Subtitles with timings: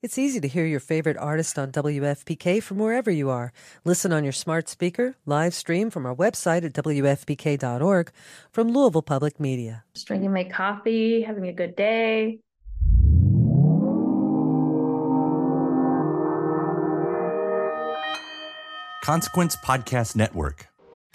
[0.00, 3.52] It's easy to hear your favorite artist on WFPK from wherever you are.
[3.84, 8.12] Listen on your smart speaker, live stream from our website at WFPK.org
[8.52, 9.82] from Louisville Public Media.
[9.94, 12.38] Just drinking my coffee, having a good day.
[19.02, 20.68] Consequence Podcast Network.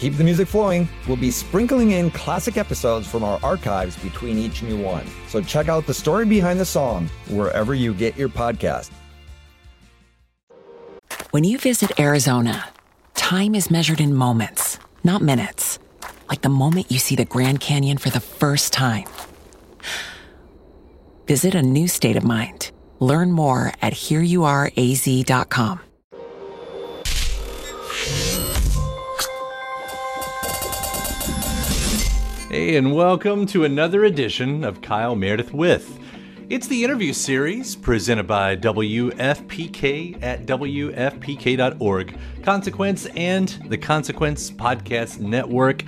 [0.00, 4.62] Keep the music flowing, we'll be sprinkling in classic episodes from our archives between each
[4.62, 5.04] new one.
[5.28, 8.90] So check out the story behind the song wherever you get your podcast.
[11.32, 12.70] When you visit Arizona,
[13.14, 15.78] time is measured in moments, not minutes.
[16.30, 19.04] Like the moment you see the Grand Canyon for the first time.
[21.26, 22.70] Visit a new state of mind.
[23.00, 25.80] Learn more at hereyouareaz.com.
[32.50, 36.00] Hey, and welcome to another edition of Kyle Meredith with.
[36.48, 45.84] It's the interview series presented by WFPK at WFPK.org, Consequence, and the Consequence Podcast Network.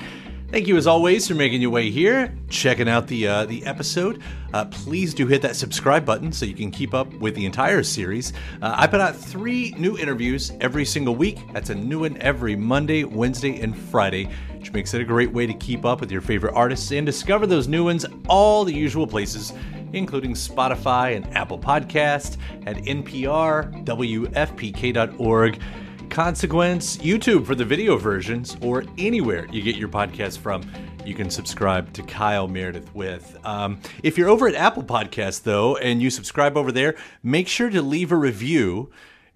[0.53, 4.21] Thank you as always for making your way here, checking out the uh, the episode.
[4.53, 7.83] Uh, please do hit that subscribe button so you can keep up with the entire
[7.83, 8.35] series.
[8.61, 11.39] Uh, I put out three new interviews every single week.
[11.55, 14.29] That's a new one every Monday, Wednesday, and Friday,
[14.59, 17.47] which makes it a great way to keep up with your favorite artists and discover
[17.47, 19.55] those new ones all the usual places,
[19.95, 25.61] including Spotify and Apple Podcast, at NPR, WFPK.org.
[26.13, 30.63] Consequence, YouTube for the video versions, or anywhere you get your podcast from.
[31.07, 33.39] You can subscribe to Kyle Meredith with.
[33.47, 37.71] Um, if you're over at Apple Podcasts, though, and you subscribe over there, make sure
[37.71, 38.91] to leave a review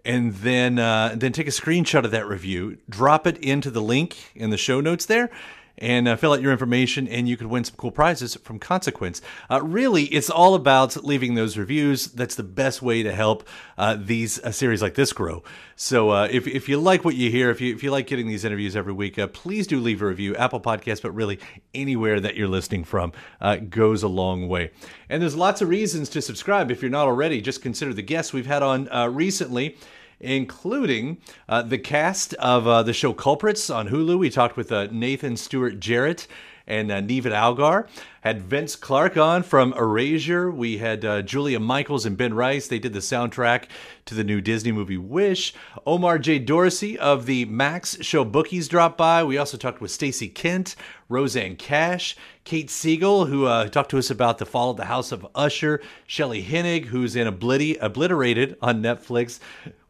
[0.04, 4.32] and then uh, then take a screenshot of that review, drop it into the link
[4.34, 5.30] in the show notes there,
[5.78, 9.20] and uh, fill out your information, and you could win some cool prizes from Consequence.
[9.50, 12.06] Uh, really, it's all about leaving those reviews.
[12.06, 15.42] That's the best way to help uh, these a series like this grow.
[15.76, 18.28] So, uh, if, if you like what you hear, if you if you like getting
[18.28, 20.34] these interviews every week, uh, please do leave a review.
[20.36, 21.38] Apple Podcasts, but really
[21.74, 24.70] anywhere that you're listening from uh, goes a long way.
[25.08, 27.40] And there's lots of reasons to subscribe if you're not already.
[27.40, 29.76] Just consider the guests we've had on recently
[30.20, 31.18] including
[31.48, 34.18] uh, the cast of uh, the show Culprits on Hulu.
[34.18, 36.26] We talked with uh, Nathan Stewart Jarrett
[36.66, 37.88] and uh, Niamh Algar.
[38.26, 40.50] Had Vince Clarke on from Erasure.
[40.50, 42.66] We had uh, Julia Michaels and Ben Rice.
[42.66, 43.66] They did the soundtrack
[44.04, 45.54] to the new Disney movie Wish.
[45.86, 46.40] Omar J.
[46.40, 49.22] Dorsey of the Max Show Bookies dropped by.
[49.22, 50.74] We also talked with Stacey Kent,
[51.08, 55.12] Rosanne Cash, Kate Siegel, who uh, talked to us about the fall of the House
[55.12, 59.38] of Usher, Shelley Hennig, who's in Obliti- Obliterated on Netflix.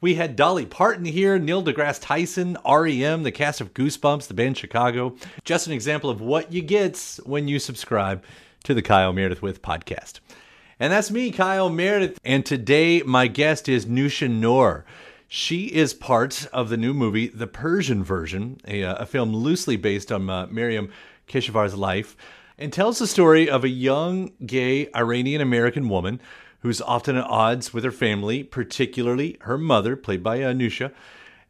[0.02, 4.58] We had Dolly Parton here, Neil deGrasse Tyson, REM, the cast of Goosebumps, the band
[4.58, 5.16] Chicago.
[5.44, 8.22] Just an example of what you get when you subscribe
[8.66, 10.18] to the Kyle Meredith with podcast.
[10.80, 12.18] And that's me, Kyle Meredith.
[12.24, 14.84] And today, my guest is Niousha Noor.
[15.28, 19.76] She is part of the new movie, The Persian Version, a, uh, a film loosely
[19.76, 20.90] based on uh, Maryam
[21.28, 22.16] Keshavarz's life,
[22.58, 26.20] and tells the story of a young, gay Iranian American woman
[26.58, 30.90] who's often at odds with her family, particularly her mother, played by uh, Niousha,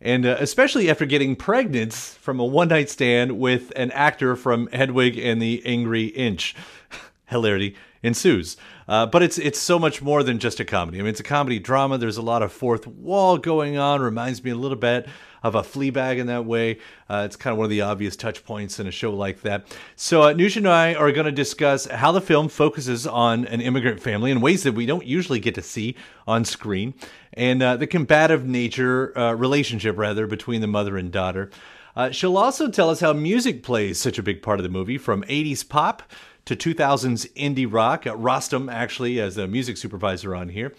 [0.00, 4.68] and uh, especially after getting pregnant from a one night stand with an actor from
[4.68, 6.54] Hedwig and the Angry Inch.
[7.26, 7.74] Hilarity
[8.04, 8.56] ensues.
[8.86, 10.98] Uh, but it's it's so much more than just a comedy.
[10.98, 11.98] I mean, it's a comedy drama.
[11.98, 14.00] There's a lot of fourth wall going on.
[14.00, 15.08] Reminds me a little bit
[15.42, 16.78] of a Fleabag in that way.
[17.08, 19.66] Uh, it's kind of one of the obvious touch points in a show like that.
[19.94, 23.60] So uh, Niousha and I are going to discuss how the film focuses on an
[23.60, 25.94] immigrant family in ways that we don't usually get to see
[26.26, 26.94] on screen,
[27.36, 31.50] and uh, the combative nature uh, relationship rather between the mother and daughter.
[31.94, 34.98] Uh, she'll also tell us how music plays such a big part of the movie,
[34.98, 36.02] from 80s pop
[36.44, 38.06] to 2000s indie rock.
[38.06, 40.74] Uh, Rostam, actually, as a music supervisor on here.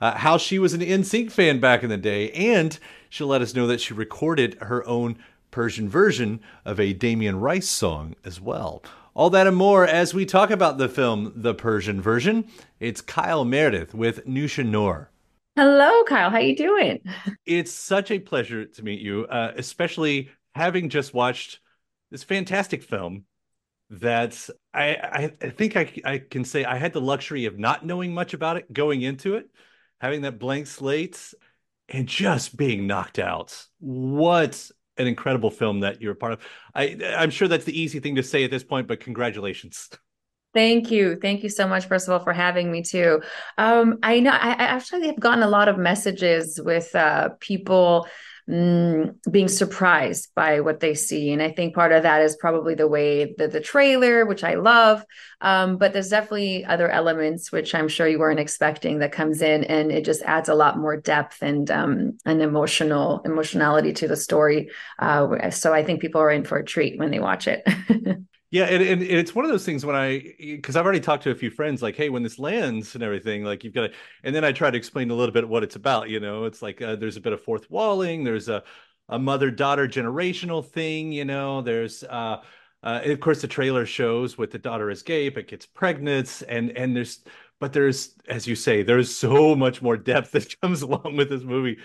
[0.00, 3.54] Uh, how she was an NSYNC fan back in the day, and she'll let us
[3.54, 5.16] know that she recorded her own
[5.52, 8.82] Persian version of a Damien Rice song as well.
[9.14, 12.48] All that and more as we talk about the film The Persian Version.
[12.80, 15.11] It's Kyle Meredith with Niousha Noor.
[15.54, 16.30] Hello, Kyle.
[16.30, 17.00] How you doing?
[17.44, 21.60] It's such a pleasure to meet you, uh, especially having just watched
[22.10, 23.24] this fantastic film
[23.90, 28.14] that I, I think I, I can say I had the luxury of not knowing
[28.14, 29.50] much about it going into it,
[30.00, 31.34] having that blank slate
[31.88, 33.66] and just being knocked out.
[33.78, 36.40] What an incredible film that you're a part of.
[36.74, 39.90] I I'm sure that's the easy thing to say at this point, but congratulations.
[40.54, 41.16] Thank you.
[41.16, 43.22] Thank you so much, first of all, for having me too.
[43.56, 48.06] Um, I know I, I actually have gotten a lot of messages with uh, people
[48.50, 51.32] mm, being surprised by what they see.
[51.32, 54.54] And I think part of that is probably the way that the trailer, which I
[54.54, 55.02] love,
[55.40, 59.64] um, but there's definitely other elements which I'm sure you weren't expecting that comes in,
[59.64, 64.16] and it just adds a lot more depth and um, an emotional emotionality to the
[64.16, 64.70] story.
[64.98, 67.66] Uh, so I think people are in for a treat when they watch it.
[68.52, 71.30] Yeah, and, and it's one of those things when I because I've already talked to
[71.30, 73.92] a few friends like, hey, when this lands and everything, like you've got to,
[74.24, 76.10] and then I try to explain a little bit what it's about.
[76.10, 78.62] You know, it's like uh, there's a bit of fourth walling, there's a
[79.08, 81.12] a mother daughter generational thing.
[81.12, 82.42] You know, there's uh,
[82.82, 86.70] uh, of course the trailer shows with the daughter is gay, but gets pregnant, and
[86.76, 87.24] and there's
[87.58, 91.42] but there's as you say, there's so much more depth that comes along with this
[91.42, 91.78] movie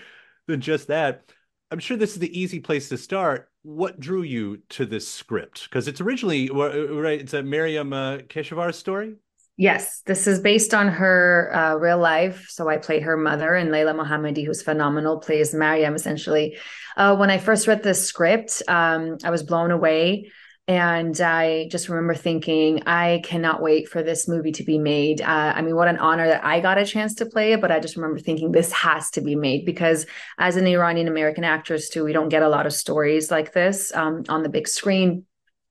[0.46, 1.24] than just that.
[1.70, 3.50] I'm sure this is the easy place to start.
[3.62, 5.64] What drew you to this script?
[5.64, 7.20] Because it's originally right.
[7.20, 9.16] It's a Maryam uh, Keshavarz story.
[9.58, 12.46] Yes, this is based on her uh, real life.
[12.48, 15.94] So I play her mother, and Layla Mohammadi, who's phenomenal, plays Maryam.
[15.94, 16.56] Essentially,
[16.96, 20.30] uh, when I first read the script, um, I was blown away.
[20.68, 25.22] And I just remember thinking, I cannot wait for this movie to be made.
[25.22, 27.62] Uh, I mean, what an honor that I got a chance to play it.
[27.62, 30.04] But I just remember thinking, this has to be made because
[30.36, 33.94] as an Iranian American actress, too, we don't get a lot of stories like this
[33.94, 35.24] um, on the big screen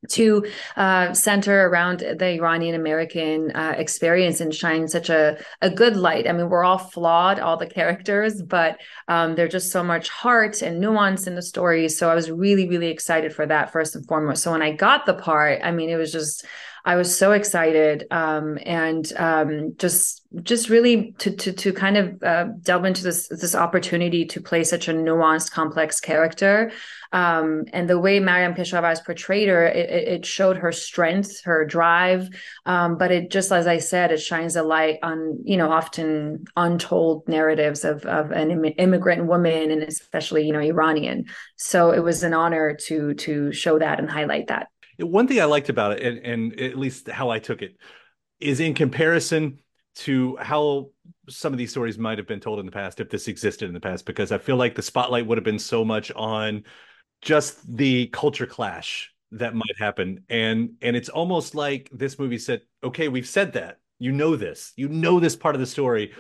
[0.09, 0.45] to
[0.75, 6.27] uh, center around the Iranian American uh, experience and shine such a, a good light.
[6.27, 10.62] I mean, we're all flawed, all the characters, but um, there's just so much heart
[10.62, 11.98] and nuance in the stories.
[11.98, 14.44] So I was really, really excited for that first and foremost.
[14.44, 16.45] So when I got the part, I mean, it was just
[16.88, 22.24] I was so excited um, and um, just just really to to to kind of
[22.24, 26.72] uh, delve into this this opportunity to play such a nuanced, complex character.
[27.12, 32.30] Um, and the way Maryam Keshavarz portrayed her, it, it, showed her strength, her drive.
[32.66, 36.45] Um, but it just as I said, it shines a light on you know often
[36.56, 41.25] untold narratives of of an immigrant woman and especially you know Iranian.
[41.57, 44.69] So it was an honor to to show that and highlight that.
[44.97, 47.77] One thing I liked about it, and, and at least how I took it,
[48.39, 49.59] is in comparison
[49.95, 50.91] to how
[51.27, 53.73] some of these stories might have been told in the past if this existed in
[53.73, 56.63] the past, because I feel like the spotlight would have been so much on
[57.21, 60.23] just the culture clash that might happen.
[60.29, 63.79] And and it's almost like this movie said, okay, we've said that.
[64.00, 64.73] You know this.
[64.75, 66.13] You know this part of the story.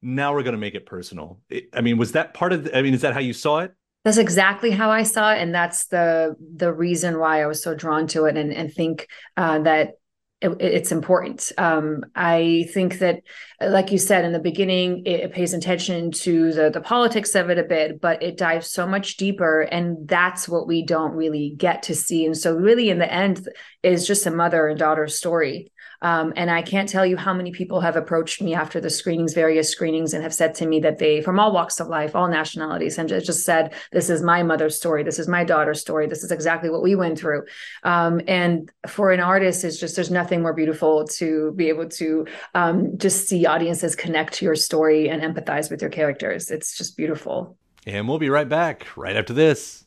[0.00, 1.40] Now we're going to make it personal.
[1.72, 3.74] I mean, was that part of the, I mean, is that how you saw it?
[4.06, 7.74] That's exactly how I saw it, and that's the the reason why I was so
[7.74, 9.94] drawn to it, and and think uh, that
[10.40, 11.50] it, it's important.
[11.58, 13.22] Um, I think that,
[13.60, 17.50] like you said in the beginning, it, it, pays attention to the the politics of
[17.50, 21.56] it a bit, but it dives so much deeper, and that's what we don't really
[21.56, 22.24] get to see.
[22.26, 23.48] And so, really, in the end,
[23.86, 25.72] is just a mother and daughter story.
[26.02, 29.32] Um, and I can't tell you how many people have approached me after the screenings,
[29.32, 32.28] various screenings, and have said to me that they, from all walks of life, all
[32.28, 35.02] nationalities, and just said, This is my mother's story.
[35.04, 36.06] This is my daughter's story.
[36.06, 37.44] This is exactly what we went through.
[37.82, 42.26] Um, and for an artist, it's just, there's nothing more beautiful to be able to
[42.54, 46.50] um, just see audiences connect to your story and empathize with your characters.
[46.50, 47.56] It's just beautiful.
[47.86, 49.85] And we'll be right back right after this.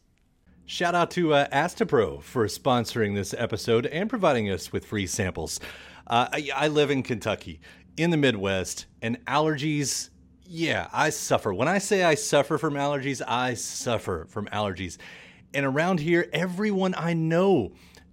[0.70, 5.60] Shout out to uh, Astepro for sponsoring this episode and providing us with free samples.
[6.06, 7.60] Uh, I, I live in Kentucky,
[7.98, 10.12] in the Midwest, and allergies
[10.46, 11.52] yeah, I suffer.
[11.56, 15.00] When I say I suffer from allergies, I suffer from allergies.
[15.56, 17.72] And around here, everyone I know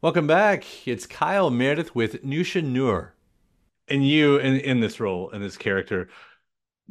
[0.00, 0.64] Welcome back.
[0.86, 3.14] It's Kyle Meredith with Niousha Noor.
[3.88, 6.08] And you in, in this role, in this character,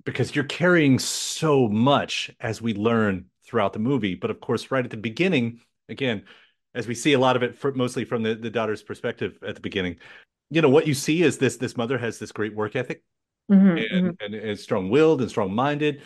[0.03, 4.13] because you're carrying so much as we learn throughout the movie.
[4.13, 6.23] But of course, right at the beginning, again,
[6.75, 9.55] as we see a lot of it for, mostly from the, the daughter's perspective at
[9.55, 9.97] the beginning,
[10.49, 13.03] you know, what you see is this this mother has this great work ethic
[13.49, 14.17] Mhm, and, mhm.
[14.19, 16.01] and is strong willed and strong minded.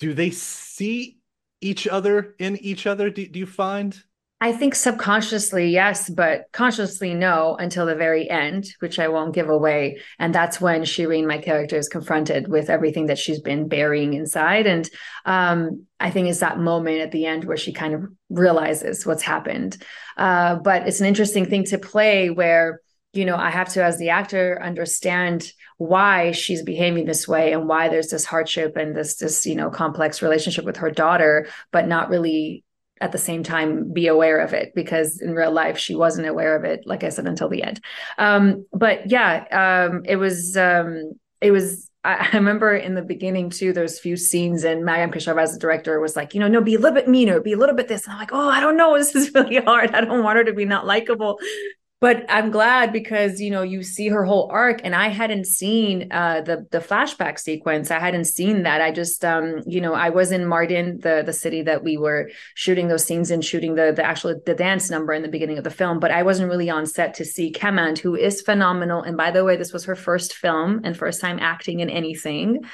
[0.00, 1.18] Do they see
[1.60, 3.08] each other in each other?
[3.08, 3.96] Do, do you find?
[4.44, 9.48] I think subconsciously, yes, but consciously, no, until the very end, which I won't give
[9.48, 10.00] away.
[10.18, 14.66] And that's when Shireen, my character, is confronted with everything that she's been burying inside.
[14.66, 14.86] And
[15.24, 19.22] um, I think it's that moment at the end where she kind of realizes what's
[19.22, 19.82] happened.
[20.18, 22.82] Uh, but it's an interesting thing to play where,
[23.14, 27.66] you know, I have to, as the actor, understand why she's behaving this way and
[27.66, 31.88] why there's this hardship and this, this, you know, complex relationship with her daughter, but
[31.88, 32.63] not really
[33.00, 36.56] at the same time be aware of it because in real life she wasn't aware
[36.56, 37.80] of it like i said until the end
[38.18, 39.44] um but yeah
[39.88, 44.64] um it was um it was I remember in the beginning too, there's few scenes
[44.64, 47.08] and Maryam Kashav as the director was like, you know, no, be a little bit
[47.08, 48.04] meaner, be a little bit this.
[48.04, 48.94] And I'm like, oh, I don't know.
[49.04, 49.94] This is really hard.
[49.94, 51.38] I don't want her to be not likable.
[52.04, 56.12] But I'm glad because you know you see her whole arc, and I hadn't seen
[56.12, 57.90] uh, the the flashback sequence.
[57.90, 58.82] I hadn't seen that.
[58.82, 62.30] I just um, you know I was in Mardin, the the city that we were
[62.52, 65.64] shooting those scenes and shooting the the actual the dance number in the beginning of
[65.64, 65.98] the film.
[65.98, 69.00] But I wasn't really on set to see Kamand, who is phenomenal.
[69.00, 72.66] And by the way, this was her first film and first time acting in anything.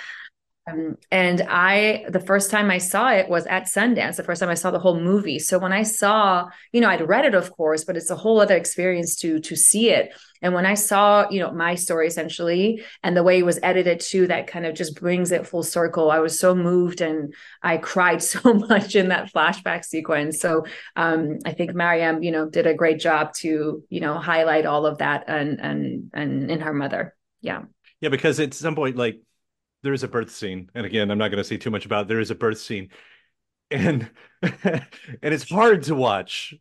[0.70, 4.50] Um, and I, the first time I saw it was at Sundance, the first time
[4.50, 5.38] I saw the whole movie.
[5.38, 8.40] So when I saw, you know, I'd read it, of course, but it's a whole
[8.40, 10.12] other experience to to see it.
[10.42, 14.00] And when I saw, you know, my story essentially and the way it was edited
[14.00, 16.10] too, that kind of just brings it full circle.
[16.10, 20.40] I was so moved and I cried so much in that flashback sequence.
[20.40, 20.64] So
[20.96, 24.86] um, I think Maryam, you know, did a great job to, you know, highlight all
[24.86, 27.14] of that and and and in her mother.
[27.40, 27.62] Yeah.
[28.00, 29.20] Yeah, because at some point, like
[29.82, 32.02] there is a birth scene, and again, I'm not going to say too much about.
[32.02, 32.08] It.
[32.08, 32.90] There is a birth scene,
[33.70, 34.10] and
[34.42, 34.84] and
[35.22, 36.54] it's hard to watch.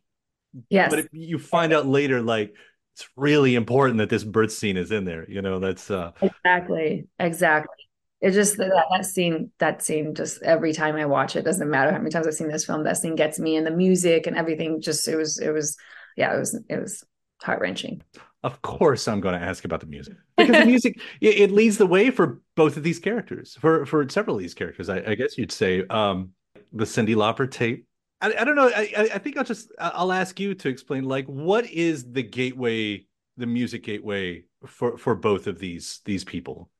[0.68, 0.90] Yes.
[0.90, 2.54] but if you find out later, like
[2.94, 5.28] it's really important that this birth scene is in there.
[5.30, 7.06] You know, that's uh, Exactly.
[7.18, 7.74] Exactly.
[8.20, 11.90] It just that, that scene, that scene, just every time I watch it, doesn't matter
[11.90, 14.36] how many times I've seen this film, that scene gets me and the music and
[14.36, 14.82] everything.
[14.82, 15.78] Just it was, it was,
[16.16, 17.02] yeah, it was, it was
[17.42, 18.02] heart wrenching.
[18.42, 21.76] Of course I'm going to ask about the music because the music it, it leads
[21.76, 24.88] the way for both of these characters, for for several of these characters.
[24.88, 26.30] I, I guess you'd say um,
[26.72, 27.86] the Cyndi Lauper tape.
[28.22, 28.68] I, I don't know.
[28.74, 33.06] I, I- think I'll just I'll ask you to explain like what is the gateway,
[33.36, 36.70] the music gateway for for both of these these people.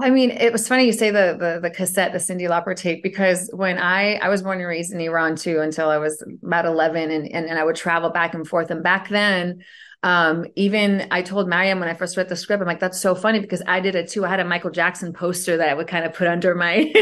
[0.00, 3.02] I mean, it was funny you say the the the cassette, the Cyndi Lauper tape,
[3.02, 6.64] because when I I was born and raised in Iran too until I was about
[6.64, 8.70] eleven, and and, and I would travel back and forth.
[8.70, 9.62] And back then,
[10.02, 13.14] um, even I told Maryam when I first read the script, I'm like, that's so
[13.14, 14.24] funny because I did it too.
[14.24, 16.90] I had a Michael Jackson poster that I would kind of put under my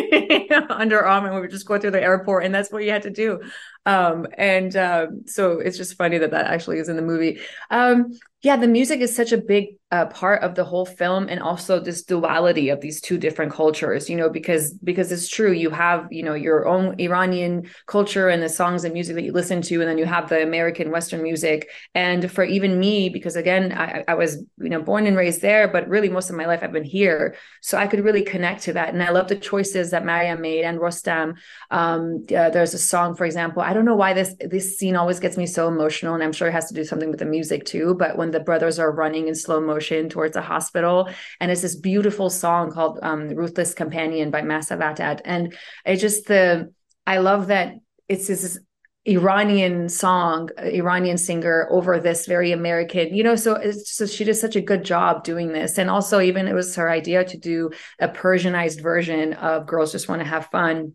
[0.50, 3.10] underarm, and we would just go through the airport, and that's what you had to
[3.10, 3.40] do.
[3.86, 7.38] Um, and um, so it's just funny that that actually is in the movie.
[7.70, 11.40] Um, yeah, the music is such a big uh, part of the whole film, and
[11.40, 14.10] also this duality of these two different cultures.
[14.10, 18.42] You know, because because it's true, you have you know your own Iranian culture and
[18.42, 21.22] the songs and music that you listen to, and then you have the American Western
[21.22, 21.70] music.
[21.94, 25.66] And for even me, because again, I, I was you know born and raised there,
[25.66, 28.74] but really most of my life I've been here, so I could really connect to
[28.74, 28.92] that.
[28.92, 31.38] And I love the choices that Maryam made and Rostam.
[31.70, 34.96] Um, uh, there's a song, for example, I don't don't know why this this scene
[34.96, 37.24] always gets me so emotional, and I'm sure it has to do something with the
[37.24, 37.94] music too.
[37.94, 41.08] But when the brothers are running in slow motion towards a hospital,
[41.40, 46.26] and it's this beautiful song called um, "Ruthless Companion" by Massive Atat, and it just
[46.26, 46.72] the
[47.06, 47.74] I love that
[48.08, 48.58] it's this
[49.06, 53.36] Iranian song, Iranian singer over this very American, you know.
[53.36, 56.54] So it's so she did such a good job doing this, and also even it
[56.54, 60.92] was her idea to do a Persianized version of "Girls Just Want to Have Fun."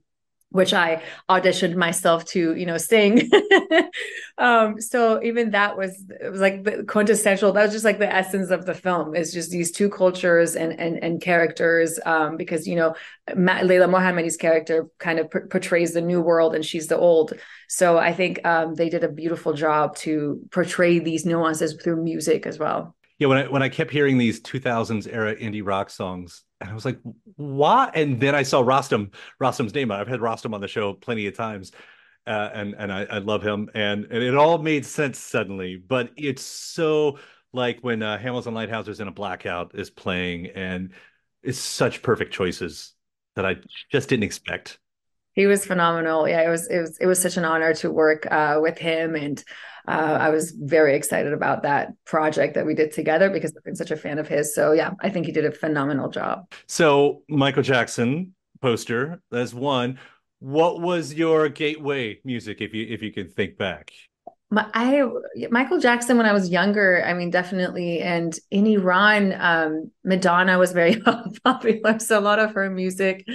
[0.53, 3.29] Which I auditioned myself to, you know, sing.
[4.37, 7.51] um, so even that was it was like the quintessential.
[7.51, 9.15] That was just like the essence of the film.
[9.15, 11.99] It's just these two cultures and and and characters.
[12.05, 12.95] Um, because you know,
[13.35, 17.33] Ma- Layla Mohammadi's character kind of p- portrays the new world, and she's the old.
[17.67, 22.45] So I think um, they did a beautiful job to portray these nuances through music
[22.45, 22.95] as well.
[23.19, 26.73] Yeah, when I when I kept hearing these 2000s era indie rock songs, and I
[26.73, 26.99] was like,
[27.35, 29.91] "What?" And then I saw Rostam Rostam's name.
[29.91, 31.71] I've had Rostam on the show plenty of times,
[32.25, 35.75] uh, and and I, I love him, and and it all made sense suddenly.
[35.75, 37.19] But it's so
[37.51, 40.93] like when uh, Hamilton Leithauser's in a blackout is playing, and
[41.43, 42.93] it's such perfect choices
[43.35, 43.57] that I
[43.91, 44.79] just didn't expect.
[45.33, 46.27] He was phenomenal.
[46.27, 49.15] Yeah, it was it was it was such an honor to work uh, with him
[49.15, 49.43] and
[49.87, 53.75] uh, I was very excited about that project that we did together because I've been
[53.75, 54.55] such a fan of his.
[54.55, 56.51] So yeah, I think he did a phenomenal job.
[56.67, 59.99] So Michael Jackson poster, that's one.
[60.39, 63.91] What was your gateway music, if you if you can think back?
[64.49, 65.03] My, I
[65.49, 70.71] Michael Jackson when I was younger, I mean definitely, and in Iran, um, Madonna was
[70.71, 71.01] very
[71.43, 73.25] popular, so a lot of her music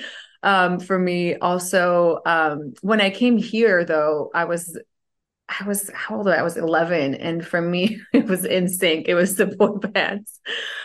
[0.43, 1.37] um, for me.
[1.37, 4.79] Also, um, when I came here, though, I was
[5.49, 6.29] I was how old?
[6.29, 9.05] I was 11, and for me, it was NSYNC.
[9.07, 10.41] It was the boy bands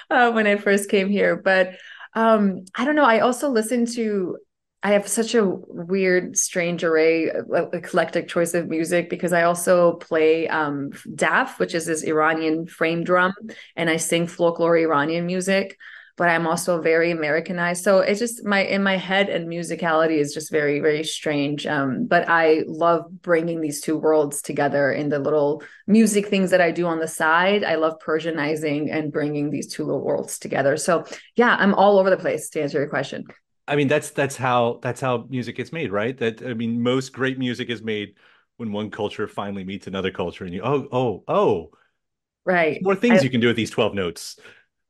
[0.09, 1.35] uh, when I first came here.
[1.35, 1.75] But
[2.13, 3.05] um, I don't know.
[3.05, 4.37] I also listened to.
[4.85, 7.31] I have such a weird, strange array,
[7.71, 13.05] eclectic choice of music because I also play um, daf, which is this Iranian frame
[13.05, 13.33] drum,
[13.77, 15.77] and I sing folklore Iranian music
[16.15, 17.83] but I'm also very Americanized.
[17.83, 21.65] So it's just my in my head and musicality is just very very strange.
[21.65, 26.61] Um, but I love bringing these two worlds together in the little music things that
[26.61, 27.63] I do on the side.
[27.63, 30.77] I love Persianizing and bringing these two little worlds together.
[30.77, 33.25] So yeah, I'm all over the place to answer your question.
[33.67, 36.17] I mean, that's that's how that's how music gets made, right?
[36.17, 38.15] That I mean, most great music is made
[38.57, 41.71] when one culture finally meets another culture, and you oh oh oh,
[42.45, 44.37] right, more things I, you can do with these twelve notes.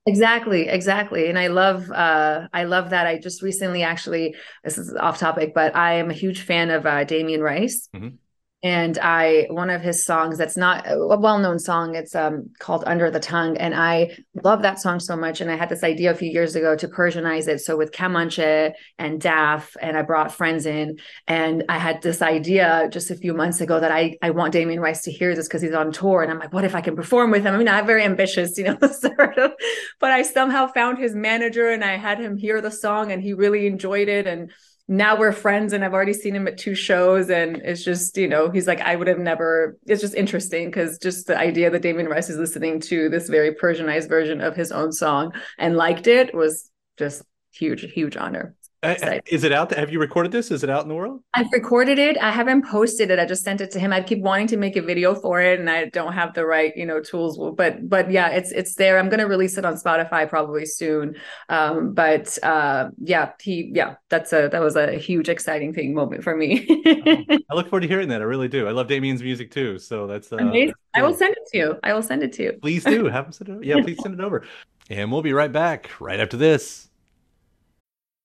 [0.06, 1.30] Exactly, exactly.
[1.30, 3.08] And I love uh I love that.
[3.08, 6.86] I just recently actually this is off topic, but I am a huge fan of
[6.86, 7.88] uh Damien Rice.
[7.96, 8.16] Mm-hmm.
[8.64, 13.12] And I one of his songs that's not a well-known song, it's um called Under
[13.12, 13.58] the Tongue.
[13.58, 15.42] And I love that song so much.
[15.42, 17.60] And I had this idea a few years ago to Persianize it.
[17.60, 20.98] So with Kamanche and Daf, and I brought friends in.
[21.28, 24.80] And I had this idea just a few months ago that I I want Damien
[24.80, 26.24] Rice to hear this because he's on tour.
[26.24, 27.54] And I'm like, what if I can perform with him?
[27.54, 29.52] I mean, I'm very ambitious, you know, sort of,
[30.00, 33.34] but I somehow found his manager and I had him hear the song and he
[33.34, 34.26] really enjoyed it.
[34.26, 34.52] And
[34.88, 38.28] now we're friends and I've already seen him at two shows and it's just, you
[38.28, 41.82] know, he's like, I would have never, it's just interesting because just the idea that
[41.82, 46.08] Damien Rice is listening to this very Persianized version of his own song and liked
[46.08, 48.56] it was just huge, huge honor.
[48.84, 49.74] Uh, is it out?
[49.74, 50.52] Have you recorded this?
[50.52, 51.22] Is it out in the world?
[51.34, 52.18] I've recorded it.
[52.18, 53.18] I haven't posted it.
[53.18, 53.94] I just sent it to him.
[53.94, 56.76] I keep wanting to make a video for it, and I don't have the right,
[56.76, 57.40] you know, tools.
[57.56, 59.00] But but yeah, it's it's there.
[59.00, 61.16] I'm gonna release it on Spotify probably soon.
[61.48, 66.24] Um, but uh, yeah, he yeah, that's a that was a huge exciting thing moment
[66.24, 66.66] for me.
[66.70, 68.22] oh, I look forward to hearing that.
[68.22, 68.68] I really do.
[68.68, 69.80] I love Damien's music too.
[69.80, 70.68] So that's uh, amazing.
[70.68, 71.04] That's cool.
[71.04, 71.80] I will send it to you.
[71.84, 72.54] I will send it to you.
[72.62, 73.06] Please do.
[73.06, 73.54] Have him send it.
[73.54, 73.64] Over.
[73.64, 74.44] Yeah, please send it over.
[74.90, 76.90] And we'll be right back right after this.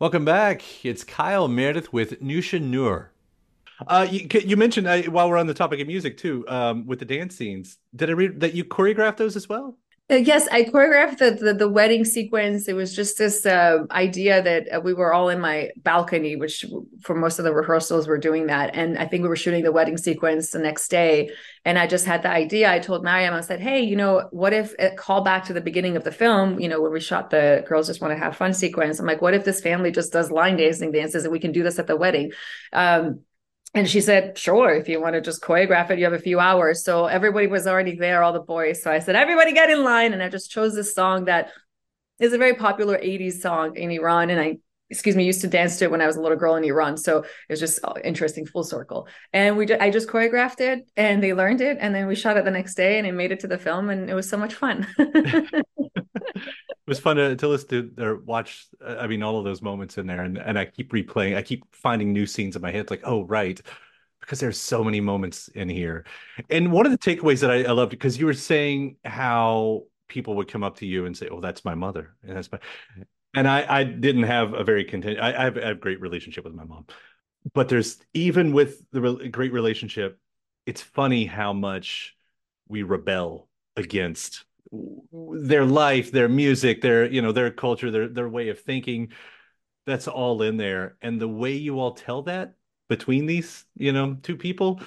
[0.00, 0.62] Welcome back.
[0.84, 3.10] It's Kyle Meredith with Niousha Noor.
[3.84, 7.00] Uh, you, you mentioned uh, while we're on the topic of music too, um, with
[7.00, 7.78] the dance scenes.
[7.96, 9.76] Did I read that you choreographed those as well?
[10.10, 12.66] Uh, yes, I choreographed the, the, the wedding sequence.
[12.66, 16.64] It was just this uh, idea that uh, we were all in my balcony, which
[17.02, 19.72] for most of the rehearsals we're doing that, and I think we were shooting the
[19.72, 21.28] wedding sequence the next day.
[21.66, 22.72] And I just had the idea.
[22.72, 25.60] I told Maryam, I said, "Hey, you know, what if a call back to the
[25.60, 26.58] beginning of the film?
[26.58, 28.98] You know, where we shot the girls just want to have fun sequence.
[28.98, 31.62] I'm like, what if this family just does line dancing dances, and we can do
[31.62, 32.32] this at the wedding?"
[32.72, 33.20] Um,
[33.74, 36.40] and she said, sure, if you want to just choreograph it, you have a few
[36.40, 36.84] hours.
[36.84, 38.82] So everybody was already there, all the boys.
[38.82, 40.14] So I said, everybody get in line.
[40.14, 41.50] And I just chose this song that
[42.18, 44.30] is a very popular 80s song in Iran.
[44.30, 44.56] And I,
[44.88, 46.96] excuse me, used to dance to it when I was a little girl in Iran.
[46.96, 49.06] So it was just uh, interesting, full circle.
[49.34, 51.76] And we, I just choreographed it and they learned it.
[51.78, 53.90] And then we shot it the next day and it made it to the film.
[53.90, 54.86] And it was so much fun.
[56.88, 60.06] was fun to, to listen to or watch i mean all of those moments in
[60.06, 63.02] there and, and i keep replaying i keep finding new scenes in my head like
[63.04, 63.60] oh right
[64.20, 66.04] because there's so many moments in here.
[66.50, 70.36] And one of the takeaways that i, I loved because you were saying how people
[70.36, 72.58] would come up to you and say oh that's my mother and that's my
[73.34, 76.54] and i i didn't have a very content I, I have a great relationship with
[76.54, 76.86] my mom.
[77.54, 80.18] But there's even with the re- great relationship
[80.66, 82.14] it's funny how much
[82.68, 88.48] we rebel against their life, their music, their you know their culture, their their way
[88.48, 89.12] of thinking.
[89.86, 92.54] That's all in there, and the way you all tell that
[92.88, 94.80] between these you know two people,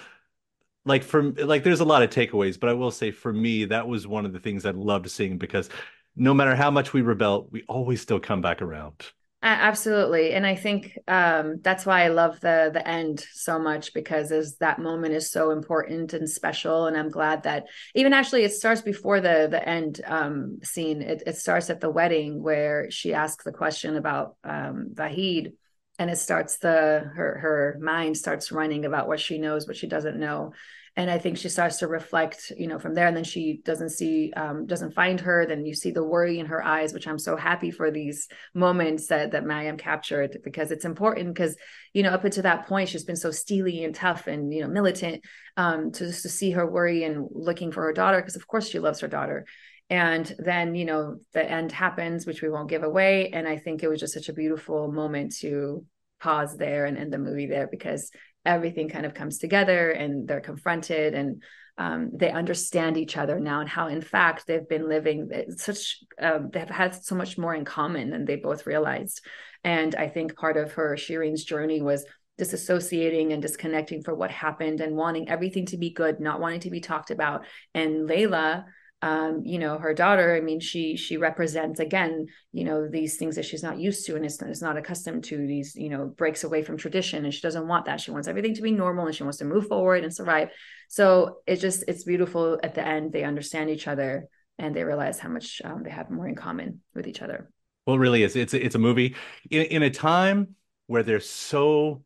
[0.86, 3.88] like for like there's a lot of takeaways, but I will say for me that
[3.88, 5.70] was one of the things I loved seeing because
[6.16, 9.12] no matter how much we rebel, we always still come back around.
[9.44, 14.32] Absolutely, and I think um, that's why I love the the end so much because
[14.32, 18.54] as that moment is so important and special, and I'm glad that even actually it
[18.54, 21.02] starts before the the end um, scene.
[21.02, 25.54] It, it, starts at the wedding where she asks the question about um, Vahid,
[25.98, 29.88] and it starts the her her mind starts running about what she knows, what she
[29.88, 30.54] doesn't know,
[30.98, 33.08] and i think she starts to reflect you know from there.
[33.08, 35.46] And then she doesn't see um, doesn't find her.
[35.46, 39.08] Then you see the worry in her eyes which i'm so happy for these moments
[39.08, 41.34] that that Maryam captured because it's important.
[41.34, 41.56] Because
[41.94, 44.68] you know up until that point she's been so steely and tough and you know
[44.68, 45.24] militant
[45.58, 48.68] um, to just to see her worry and looking for her daughter because of course
[48.68, 49.46] she loves her daughter.
[49.90, 53.30] And then you know the end happens which we won't give away.
[53.30, 55.86] And i think it was just such a beautiful moment to
[56.20, 58.12] pause there and end the movie there because
[58.46, 61.44] everything kind of comes together and they're confronted and
[61.78, 66.50] um, they understand each other now and how in fact they've been living such um,
[66.52, 69.22] they've had so much more in common than they both realized.
[69.64, 72.06] And i think part of her shireen's journey was
[72.40, 76.72] disassociating and disconnecting for what happened and wanting everything to be good not wanting to
[76.72, 77.46] be talked about.
[77.74, 78.66] And layla
[79.02, 83.36] um, you know, her daughter, I mean, she she represents again, you know, these things
[83.36, 85.38] that she's not used to and is, is not accustomed to.
[85.38, 88.00] These, you know, breaks away from tradition, and she doesn't want that.
[88.00, 90.50] She wants everything to be normal, and she wants to move forward and survive.
[90.88, 92.60] So it's just it's beautiful.
[92.62, 94.28] At the end, they understand each other
[94.62, 97.50] and they realize how much um, they have more in common with each other.
[97.88, 98.36] Well, really is.
[98.36, 99.16] It's it's a movie
[99.50, 102.04] in, in a time where there's so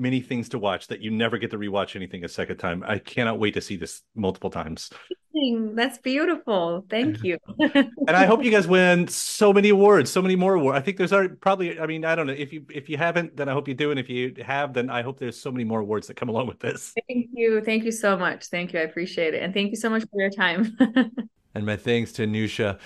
[0.00, 2.82] many things to watch that you never get to rewatch anything a second time.
[2.86, 4.90] I cannot wait to see this multiple times.
[5.74, 6.84] That's beautiful.
[6.90, 7.38] Thank you.
[7.58, 10.76] and I hope you guys win so many awards, so many more awards.
[10.76, 11.78] I think there's already probably.
[11.78, 13.90] I mean, I don't know if you if you haven't, then I hope you do,
[13.90, 16.48] and if you have, then I hope there's so many more awards that come along
[16.48, 16.92] with this.
[17.08, 17.60] Thank you.
[17.60, 18.46] Thank you so much.
[18.46, 18.80] Thank you.
[18.80, 20.76] I appreciate it, and thank you so much for your time.
[21.54, 22.78] and my thanks to Niousha.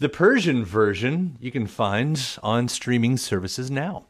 [0.00, 4.06] The Persian version you can find on streaming services now.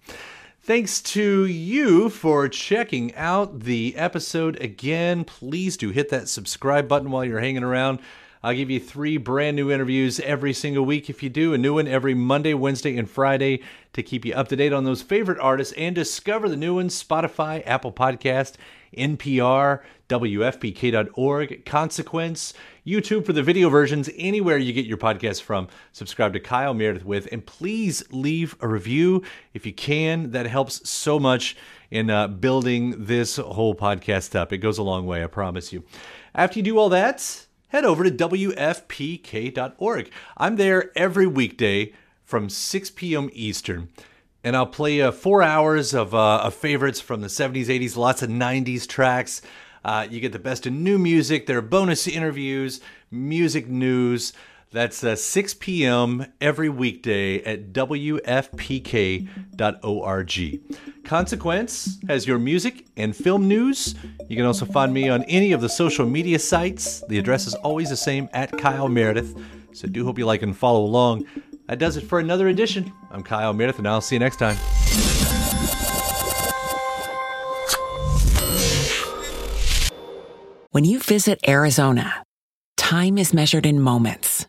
[0.65, 5.27] Thanks to you for checking out the episode again.
[5.27, 7.99] Please do hit that subscribe button while you're hanging around.
[8.45, 11.77] I'll give you three brand new interviews every single week if you do, a new
[11.77, 13.63] one every Monday, Wednesday, and Friday
[13.95, 17.03] to keep you up to date on those favorite artists and discover the new ones
[17.03, 18.57] Spotify, Apple Podcast,
[18.99, 19.81] NPR,
[20.11, 22.53] WFPK.org, Consequence,
[22.87, 25.67] YouTube for the video versions, anywhere you get your podcast from.
[25.93, 29.23] Subscribe to Kyle Meredith with, and please leave a review
[29.55, 30.33] if you can.
[30.33, 31.57] That helps so much
[31.91, 34.53] in uh, building this whole podcast up.
[34.53, 35.83] It goes a long way, I promise you.
[36.35, 37.44] After you do all that,
[37.75, 40.09] head over to WFPK.org.
[40.37, 43.29] I'm there every weekday from 6 p.m.
[43.33, 43.89] Eastern
[44.45, 48.23] and I'll play uh, four hours of, uh, of favorites from the 70s, 80s, lots
[48.23, 49.43] of 90s tracks.
[49.85, 51.47] Uh, you get the best in new music.
[51.47, 54.33] There are bonus interviews, music news.
[54.75, 56.27] That's uh, 6 p.m.
[56.41, 59.31] every weekday at WFPK.org.
[61.05, 63.95] Consequence has your music and film news.
[64.29, 67.05] You can also find me on any of the social media sites.
[67.09, 69.41] The address is always the same at Kyle Meredith.
[69.73, 71.27] So do hope you like and follow along.
[71.69, 72.93] That does it for another edition.
[73.13, 74.57] I'm Kyle Meredith, and I'll see you next time.
[80.73, 82.25] When you visit Arizona,
[82.77, 84.49] time is measured in moments,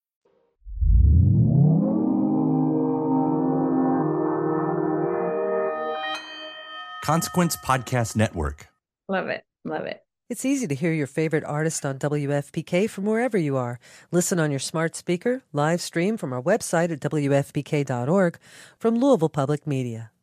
[7.01, 8.67] Consequence Podcast Network.
[9.09, 9.43] Love it.
[9.65, 10.03] Love it.
[10.29, 13.79] It's easy to hear your favorite artist on WFPK from wherever you are.
[14.11, 18.37] Listen on your smart speaker, live stream from our website at WFPK.org
[18.77, 20.11] from Louisville Public Media.